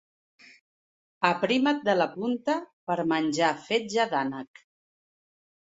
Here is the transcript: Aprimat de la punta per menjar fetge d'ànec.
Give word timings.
Aprimat 1.29 1.83
de 1.89 1.95
la 1.99 2.09
punta 2.15 2.55
per 2.93 2.97
menjar 3.13 3.53
fetge 3.69 4.11
d'ànec. 4.15 4.67